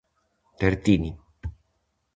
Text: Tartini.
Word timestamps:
Tartini. 0.59 1.11